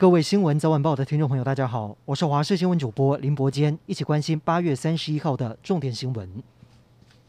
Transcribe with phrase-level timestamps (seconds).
[0.00, 6.42] 各位新闻早晚报的听众朋友，大家好，我是华视新闻主播林伯坚，一起关心八月三十一号的重点新闻。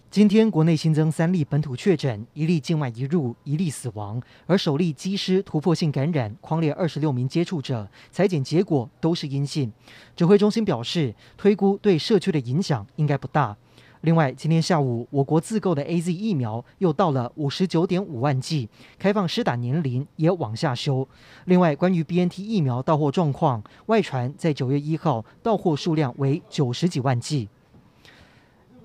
[0.09, 9.69] 今天国内新增三例本土确诊，一例境外移入，一例死亡，而首例机师突破性感染框列二十六名接触者，采检结果都是阴性。
[10.15, 13.53] 指挥中心表示，推估对社区的影响应该不大。
[14.01, 18.67] 另外，今天下午，我国自购的 AZ 疫苗又到了五十九点五万剂，
[18.97, 21.07] 开放施打年龄也往下修。
[21.45, 27.47] 另外，关于 BNT 疫苗到货状况，外传在九月一号到货数量为九十几万剂。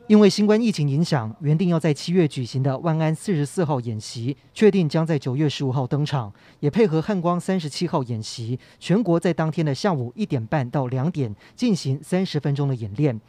[0.06, 13.20] 因为新冠疫情影响，原定要在七月举行的万安四十四号演习，确定将在九月十五号登场，也配合汉光三十七号演习，全国在当天的下午一点半到两点进行三十分钟的演练。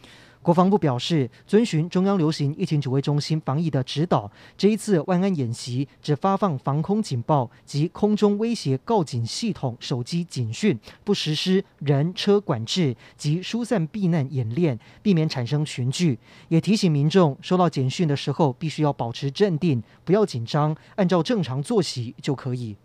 [0.48, 16.18] 国防部表示，遵循中央流行疫情指挥中心防疫的指导，这一次万安演习只发放防空警报及空中威胁告警系统手机警讯，不实施人车管制及疏散避难演练，避免产生群聚。
[16.48, 22.78] 也提醒民众，收到简讯的时候，必须要保持镇定，不要紧张，按照正常作息就可以。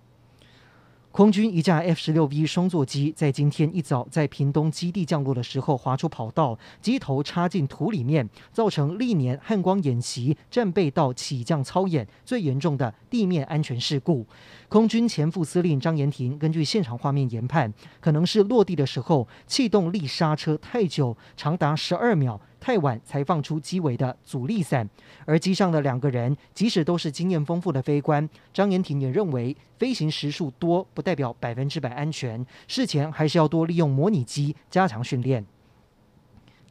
[1.12, 14.26] 空军一架 F 十六 V 双座机在今天一早在屏东基地降落的时候滑出跑道，机头插进土里面，造成历年汉光演习战备道起降操演最严重的地面安全事故。
[14.70, 22.40] 空军前副司令张延廷根据现场画面研判，可能是落地的时候气动力刹车太久，长达十二秒。
[22.62, 24.88] 太晚才放出机尾的阻力伞，
[25.24, 35.44] 而机上的两个人即使都是经验丰富的飞官，张延廷也认为飞行时数多不代表百分之百安全，事前还是要多利用模拟机加强训练。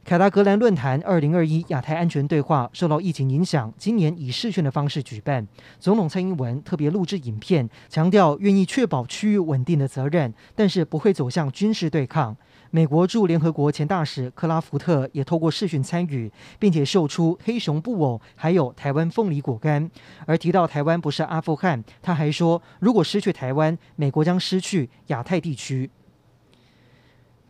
[0.04, 5.46] 凯达格兰论坛二零二一亚太安全对话受到疫情影响，今年以视讯的方式举办。
[5.78, 12.36] 总统蔡英文特别录制影片，强调愿意确保区域稳定的责任，但是不会走向军事对抗。
[12.72, 19.88] 美国驻联合国前大使克拉福特也透过视讯参与，并且秀出黑熊布偶，还有台湾凤梨果干。
[20.26, 25.88] 而提到台湾不是阿富汗，他还说，如果失去台湾，美国将失去亚太地区。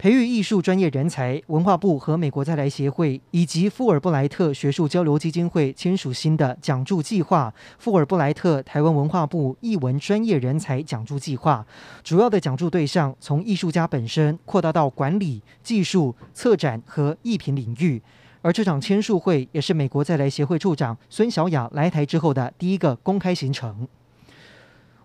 [0.03, 11.65] 培育艺术专业人才，文化部和美国再来协会以及富尔布莱特学术交流基金会签署新的奖助计划——富尔布莱特台湾文化部艺文专业人才奖助计划。
[12.03, 18.03] 主要的奖助对象从艺术家本身扩大到管理、技术、策展和艺评领域。
[18.41, 23.87] 而这场签书会也是美国再来协会处长孙小雅来台之后的第一个公开行程。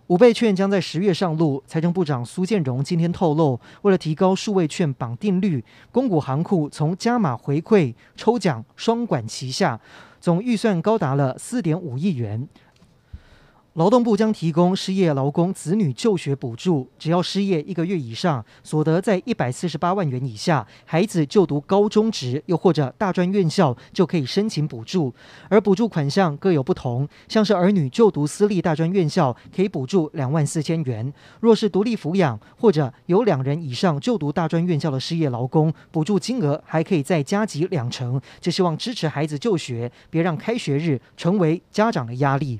[0.07, 1.61] 五倍券将在十月上路。
[1.67, 9.77] 财政部长苏建荣今天透露，为了提高数位券绑定率，公股行库从加码回馈、抽奖双管齐下，
[10.21, 12.47] 总预算高达了四点五亿元。
[13.77, 25.13] 劳动部将提供失业劳工子女就学补助，只要失业一个月以上，所得在一百四十八万元以下，孩子就读高中职又或者大专院校就可以申请补助。
[25.47, 38.19] 而补助款项各有不同，像是儿女就读私立大专院校可以补助两万四千元，若是独立抚养或者有两人以上就读大专院校的失业劳工，补助金额还可以再加急两成。
[38.41, 42.59] 就希望支持孩子就学，别让开学日成为家长的压力。